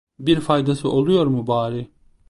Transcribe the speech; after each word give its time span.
Bir 0.19 0.39
faydası 0.39 0.89
oluyor 0.91 1.25
mu 1.25 1.47
bari? 1.47 1.91